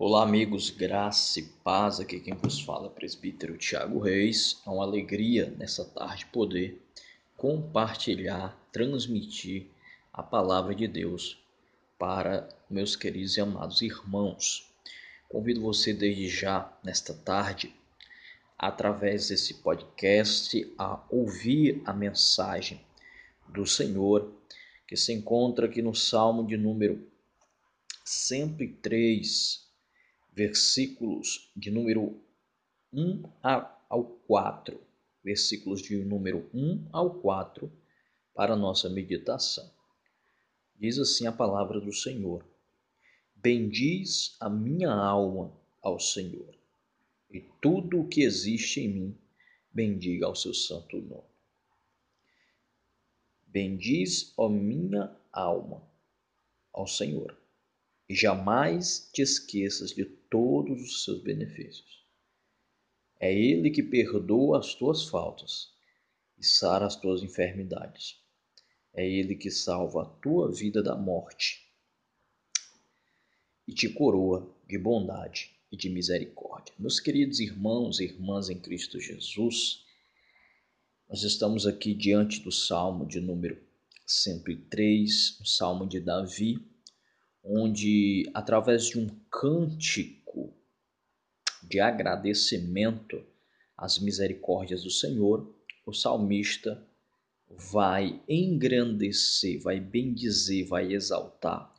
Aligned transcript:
Olá, 0.00 0.22
amigos, 0.22 0.70
graça 0.70 1.40
e 1.40 1.42
paz. 1.42 1.98
Aqui 1.98 2.20
quem 2.20 2.32
vos 2.32 2.60
fala 2.60 2.86
é 2.86 2.88
presbítero 2.88 3.58
Tiago 3.58 3.98
Reis. 3.98 4.62
É 4.64 4.70
uma 4.70 4.84
alegria 4.84 5.52
nessa 5.58 5.84
tarde 5.84 6.24
poder 6.26 6.80
compartilhar, 7.36 8.56
transmitir 8.70 9.66
a 10.12 10.22
palavra 10.22 10.72
de 10.72 10.86
Deus 10.86 11.42
para 11.98 12.48
meus 12.70 12.94
queridos 12.94 13.36
e 13.36 13.40
amados 13.40 13.82
irmãos. 13.82 14.72
Convido 15.28 15.62
você 15.62 15.92
desde 15.92 16.28
já, 16.28 16.72
nesta 16.84 17.12
tarde, 17.12 17.74
através 18.56 19.30
desse 19.30 19.54
podcast, 19.54 20.72
a 20.78 21.02
ouvir 21.10 21.82
a 21.84 21.92
mensagem 21.92 22.80
do 23.48 23.66
Senhor 23.66 24.32
que 24.86 24.96
se 24.96 25.12
encontra 25.12 25.66
aqui 25.66 25.82
no 25.82 25.92
Salmo 25.92 26.46
de 26.46 26.56
número 26.56 27.04
103 28.04 29.66
versículos 30.38 31.50
de 31.56 31.68
número 31.68 32.16
1 32.92 33.24
ao 33.42 34.04
4, 34.04 34.80
versículos 35.24 35.82
de 35.82 35.96
número 36.04 36.48
1 36.54 36.90
ao 36.92 37.14
4 37.14 37.68
para 38.32 38.54
nossa 38.54 38.88
meditação. 38.88 39.68
Diz 40.76 40.96
assim 40.96 41.26
a 41.26 41.32
palavra 41.32 41.80
do 41.80 41.92
Senhor: 41.92 42.44
Bendiz 43.34 44.36
a 44.38 44.48
minha 44.48 44.92
alma 44.92 45.52
ao 45.82 45.98
Senhor, 45.98 46.54
e 47.28 47.40
tudo 47.60 48.02
o 48.02 48.08
que 48.08 48.22
existe 48.22 48.80
em 48.80 48.88
mim, 48.88 49.18
bendiga 49.72 50.26
ao 50.26 50.36
seu 50.36 50.54
santo 50.54 50.98
nome. 50.98 51.26
Bendiz, 53.44 54.32
a 54.38 54.48
minha 54.48 55.16
alma, 55.32 55.82
ao 56.72 56.86
Senhor 56.86 57.36
e 58.08 58.14
jamais 58.14 59.10
te 59.12 59.22
esqueças 59.22 59.90
de 59.90 60.04
todos 60.04 60.80
os 60.80 61.04
seus 61.04 61.22
benefícios. 61.22 62.04
É 63.20 63.32
Ele 63.32 63.70
que 63.70 63.82
perdoa 63.82 64.58
as 64.58 64.74
tuas 64.74 65.04
faltas 65.08 65.72
e 66.38 66.44
sara 66.44 66.86
as 66.86 66.96
tuas 66.96 67.22
enfermidades. 67.22 68.20
É 68.94 69.06
Ele 69.06 69.34
que 69.34 69.50
salva 69.50 70.02
a 70.02 70.06
tua 70.06 70.50
vida 70.50 70.82
da 70.82 70.96
morte 70.96 71.68
e 73.66 73.74
te 73.74 73.88
coroa 73.88 74.50
de 74.66 74.78
bondade 74.78 75.54
e 75.70 75.76
de 75.76 75.90
misericórdia. 75.90 76.72
Meus 76.78 76.98
queridos 76.98 77.40
irmãos 77.40 78.00
e 78.00 78.04
irmãs 78.04 78.48
em 78.48 78.58
Cristo 78.58 78.98
Jesus, 78.98 79.84
nós 81.08 81.22
estamos 81.22 81.66
aqui 81.66 81.92
diante 81.94 82.40
do 82.40 82.50
Salmo 82.50 83.06
de 83.06 83.20
número 83.20 83.60
103, 84.06 85.40
o 85.40 85.44
Salmo 85.44 85.86
de 85.86 86.00
Davi, 86.00 86.58
onde, 87.50 88.30
através 88.34 88.84
de 88.88 88.98
um 88.98 89.08
cântico 89.30 90.52
de 91.62 91.80
agradecimento 91.80 93.24
às 93.74 93.98
misericórdias 93.98 94.84
do 94.84 94.90
Senhor, 94.90 95.54
o 95.86 95.92
salmista 95.94 96.86
vai 97.48 98.20
engrandecer, 98.28 99.62
vai 99.62 99.80
bendizer, 99.80 100.66
vai 100.66 100.92
exaltar, 100.92 101.74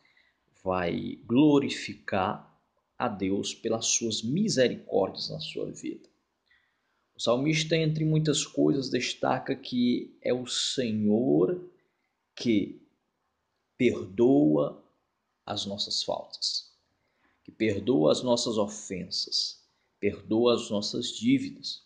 vai 0.63 1.19
glorificar 1.27 2.59
a 2.97 3.07
Deus 3.07 3.53
pelas 3.53 3.85
suas 3.85 4.23
misericórdias 4.23 5.29
na 5.29 5.39
sua 5.39 5.71
vida. 5.71 6.09
O 7.15 7.21
salmista, 7.21 7.75
entre 7.75 8.03
muitas 8.03 8.43
coisas, 8.43 8.89
destaca 8.89 9.55
que 9.55 10.17
é 10.21 10.33
o 10.33 10.47
Senhor 10.47 11.69
que 12.35 12.81
perdoa 13.77 14.83
as 15.49 15.65
nossas 15.65 16.03
faltas, 16.03 16.71
que 17.43 17.51
perdoa 17.51 18.11
as 18.11 18.21
nossas 18.21 18.57
ofensas, 18.57 19.67
perdoa 19.99 20.53
as 20.53 20.69
nossas 20.69 21.07
dívidas. 21.07 21.83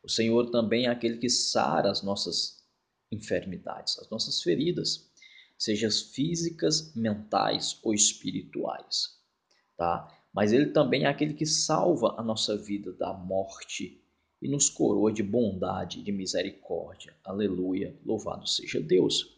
O 0.00 0.08
Senhor 0.08 0.48
também 0.50 0.86
é 0.86 0.90
aquele 0.90 1.18
que 1.18 1.28
sara 1.28 1.90
as 1.90 2.02
nossas 2.02 2.62
enfermidades, 3.10 3.98
as 3.98 4.08
nossas 4.10 4.40
feridas, 4.40 5.10
sejam 5.58 5.90
físicas, 5.90 6.94
mentais 6.94 7.80
ou 7.82 7.92
espirituais, 7.92 9.18
tá? 9.76 10.08
Mas 10.32 10.52
ele 10.52 10.66
também 10.66 11.04
é 11.04 11.06
aquele 11.06 11.34
que 11.34 11.46
salva 11.46 12.14
a 12.16 12.22
nossa 12.22 12.56
vida 12.56 12.92
da 12.92 13.12
morte 13.12 14.00
e 14.40 14.48
nos 14.48 14.68
coroa 14.68 15.12
de 15.12 15.22
bondade 15.22 16.02
de 16.02 16.12
misericórdia. 16.12 17.16
Aleluia, 17.24 17.98
louvado 18.04 18.46
seja 18.46 18.80
Deus. 18.80 19.33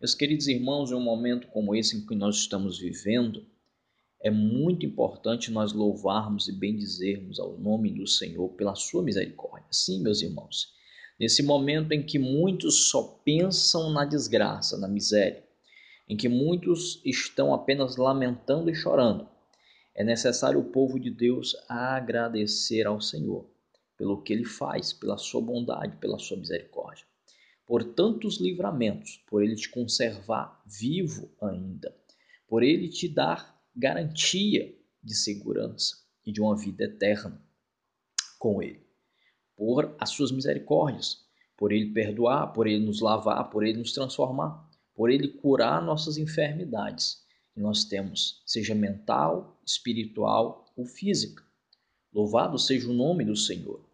Meus 0.00 0.14
queridos 0.14 0.48
irmãos, 0.48 0.90
em 0.90 0.94
um 0.94 1.00
momento 1.00 1.46
como 1.48 1.74
esse 1.74 1.94
em 1.94 2.06
que 2.06 2.14
nós 2.14 2.36
estamos 2.36 2.78
vivendo, 2.78 3.44
é 4.22 4.30
muito 4.30 4.86
importante 4.86 5.50
nós 5.50 5.74
louvarmos 5.74 6.48
e 6.48 6.52
bendizermos 6.52 7.38
ao 7.38 7.58
nome 7.58 7.90
do 7.90 8.06
Senhor 8.06 8.48
pela 8.54 8.74
sua 8.74 9.02
misericórdia. 9.02 9.68
Sim, 9.70 10.02
meus 10.02 10.22
irmãos, 10.22 10.72
nesse 11.18 11.42
momento 11.42 11.92
em 11.92 12.02
que 12.02 12.18
muitos 12.18 12.88
só 12.88 13.20
pensam 13.22 13.92
na 13.92 14.06
desgraça, 14.06 14.78
na 14.78 14.88
miséria, 14.88 15.44
em 16.08 16.16
que 16.16 16.30
muitos 16.30 17.02
estão 17.04 17.52
apenas 17.52 17.98
lamentando 17.98 18.70
e 18.70 18.74
chorando, 18.74 19.28
é 19.94 20.02
necessário 20.02 20.60
o 20.60 20.70
povo 20.72 20.98
de 20.98 21.10
Deus 21.10 21.54
agradecer 21.68 22.86
ao 22.86 23.02
Senhor 23.02 23.44
pelo 23.98 24.22
que 24.22 24.32
ele 24.32 24.46
faz, 24.46 24.94
pela 24.94 25.18
sua 25.18 25.42
bondade, 25.42 25.98
pela 25.98 26.18
sua 26.18 26.38
misericórdia 26.38 26.70
por 27.70 27.84
tantos 27.84 28.40
livramentos, 28.40 29.22
por 29.28 29.44
ele 29.44 29.54
te 29.54 29.68
conservar 29.68 30.60
vivo 30.66 31.30
ainda, 31.40 31.96
por 32.48 32.64
ele 32.64 32.88
te 32.88 33.06
dar 33.06 33.56
garantia 33.76 34.76
de 35.00 35.14
segurança 35.14 35.98
e 36.26 36.32
de 36.32 36.40
uma 36.40 36.56
vida 36.56 36.82
eterna 36.82 37.40
com 38.40 38.60
ele, 38.60 38.84
por 39.54 39.94
as 40.00 40.10
suas 40.10 40.32
misericórdias, 40.32 41.24
por 41.56 41.70
ele 41.70 41.92
perdoar, 41.92 42.52
por 42.52 42.66
ele 42.66 42.84
nos 42.84 43.00
lavar, 43.00 43.48
por 43.50 43.64
ele 43.64 43.78
nos 43.78 43.92
transformar, 43.92 44.68
por 44.92 45.08
ele 45.08 45.28
curar 45.28 45.80
nossas 45.80 46.16
enfermidades 46.16 47.24
que 47.54 47.60
nós 47.60 47.84
temos, 47.84 48.42
seja 48.44 48.74
mental, 48.74 49.62
espiritual 49.64 50.68
ou 50.76 50.84
física. 50.84 51.44
Louvado 52.12 52.58
seja 52.58 52.90
o 52.90 52.92
nome 52.92 53.24
do 53.24 53.36
Senhor. 53.36 53.88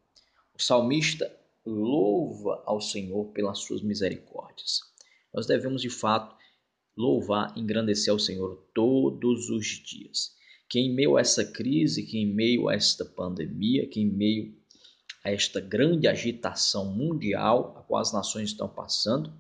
O 0.55 0.63
salmista 0.63 1.31
louva 1.67 2.63
ao 2.65 2.81
Senhor 2.81 3.27
pelas 3.33 3.59
suas 3.59 3.83
misericórdias. 3.83 4.81
Nós 5.35 5.47
devemos 5.47 5.83
de 5.83 5.91
fato 5.91 6.37
louvar, 6.97 7.53
engrandecer 7.59 8.13
ao 8.13 8.19
Senhor 8.19 8.67
todos 8.73 9.51
os 9.51 9.67
dias. 9.67 10.35
Que 10.69 10.79
em 10.81 10.95
meio 10.95 11.17
a 11.17 11.21
essa 11.21 11.45
crise, 11.45 12.03
que 12.05 12.19
em 12.19 12.33
meio 12.33 12.69
a 12.69 12.75
esta 12.75 13.05
pandemia, 13.05 13.89
que 13.89 14.01
em 14.01 14.07
meio 14.07 14.57
a 15.23 15.31
esta 15.31 15.61
grande 15.61 16.09
agitação 16.09 16.95
mundial 16.95 17.77
a 17.77 17.83
qual 17.83 18.01
as 18.01 18.13
nações 18.13 18.51
estão 18.51 18.69
passando, 18.69 19.33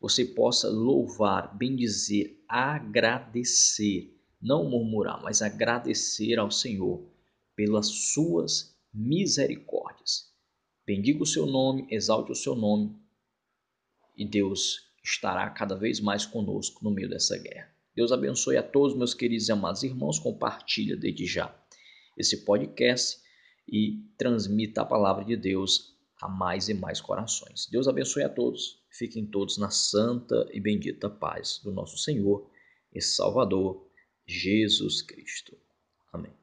você 0.00 0.24
possa 0.24 0.68
louvar, 0.68 1.56
bendizer, 1.56 2.38
agradecer, 2.48 4.14
não 4.40 4.68
murmurar, 4.68 5.22
mas 5.22 5.42
agradecer 5.42 6.38
ao 6.38 6.50
Senhor 6.50 7.06
pelas 7.54 7.86
suas 7.86 8.74
misericórdias. 8.92 10.29
Bendiga 10.90 11.22
o 11.22 11.26
seu 11.26 11.46
nome, 11.46 11.86
exalte 11.88 12.32
o 12.32 12.34
seu 12.34 12.56
nome 12.56 12.98
e 14.16 14.24
Deus 14.24 14.90
estará 15.04 15.48
cada 15.48 15.76
vez 15.76 16.00
mais 16.00 16.26
conosco 16.26 16.82
no 16.82 16.90
meio 16.90 17.08
dessa 17.08 17.38
guerra. 17.38 17.72
Deus 17.94 18.10
abençoe 18.10 18.56
a 18.56 18.62
todos, 18.64 18.96
meus 18.96 19.14
queridos 19.14 19.48
e 19.48 19.52
amados 19.52 19.84
irmãos. 19.84 20.18
Compartilha 20.18 20.96
desde 20.96 21.26
já 21.26 21.56
esse 22.18 22.44
podcast 22.44 23.20
e 23.68 24.02
transmita 24.18 24.82
a 24.82 24.84
palavra 24.84 25.24
de 25.24 25.36
Deus 25.36 25.96
a 26.20 26.28
mais 26.28 26.68
e 26.68 26.74
mais 26.74 27.00
corações. 27.00 27.68
Deus 27.70 27.86
abençoe 27.86 28.24
a 28.24 28.28
todos. 28.28 28.82
Fiquem 28.90 29.24
todos 29.24 29.58
na 29.58 29.70
santa 29.70 30.44
e 30.52 30.60
bendita 30.60 31.08
paz 31.08 31.60
do 31.62 31.70
nosso 31.70 31.98
Senhor 31.98 32.50
e 32.92 33.00
Salvador 33.00 33.88
Jesus 34.26 35.02
Cristo. 35.02 35.56
Amém. 36.12 36.39